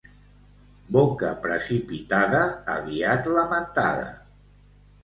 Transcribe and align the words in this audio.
Boca 0.95 1.29
precipitada, 1.45 2.41
aviat 2.79 3.31
lamentada. 3.39 4.11